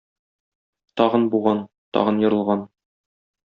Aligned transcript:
Тагын 1.01 1.29
буган, 1.35 1.63
тагын 1.99 2.21
ерылган. 2.27 2.69